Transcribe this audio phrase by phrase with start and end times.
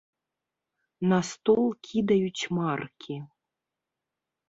[1.11, 3.23] На стол кідаюць маркі.